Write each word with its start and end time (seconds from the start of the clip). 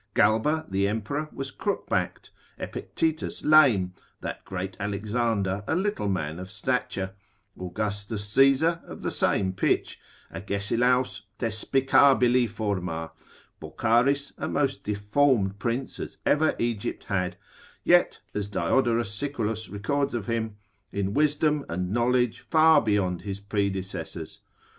Galba 0.15 0.65
the 0.67 0.87
emperor 0.87 1.29
was 1.31 1.51
crook 1.51 1.87
backed, 1.87 2.31
Epictetus 2.57 3.43
lame: 3.45 3.93
that 4.21 4.43
great 4.45 4.75
Alexander 4.79 5.63
a 5.67 5.75
little 5.75 6.09
man 6.09 6.39
of 6.39 6.49
stature, 6.49 7.13
Augustus 7.55 8.27
Caesar 8.29 8.81
of 8.87 9.03
the 9.03 9.11
same 9.11 9.53
pitch: 9.53 9.99
Agesilaus 10.33 11.21
despicabili 11.37 12.49
forma; 12.49 13.11
Boccharis 13.61 14.31
a 14.39 14.47
most 14.49 14.83
deformed 14.83 15.59
prince 15.59 15.99
as 15.99 16.17
ever 16.25 16.55
Egypt 16.57 17.03
had, 17.03 17.37
yet 17.83 18.21
as 18.33 18.47
Diodorus 18.47 19.13
Siculus 19.13 19.69
records 19.69 20.15
of 20.15 20.25
him, 20.25 20.55
in 20.91 21.13
wisdom 21.13 21.63
and 21.69 21.91
knowledge 21.91 22.39
far 22.39 22.81
beyond 22.81 23.21
his 23.21 23.39
predecessors. 23.39 24.39